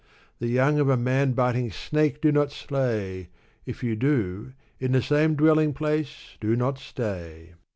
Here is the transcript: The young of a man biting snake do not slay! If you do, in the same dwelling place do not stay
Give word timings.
The 0.39 0.47
young 0.47 0.79
of 0.79 0.89
a 0.89 0.97
man 0.97 1.33
biting 1.33 1.69
snake 1.71 2.21
do 2.21 2.31
not 2.31 2.51
slay! 2.51 3.29
If 3.67 3.83
you 3.83 3.95
do, 3.95 4.53
in 4.79 4.93
the 4.93 5.01
same 5.03 5.35
dwelling 5.35 5.73
place 5.75 6.37
do 6.39 6.55
not 6.55 6.79
stay 6.79 7.53